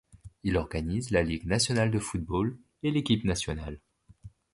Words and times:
Il 0.41 0.57
organise 0.57 1.11
la 1.11 1.21
ligue 1.21 1.45
nationale 1.45 1.91
de 1.91 1.99
football 1.99 2.57
et 2.81 2.89
l'équipe 2.89 3.23
nationale. 3.23 3.79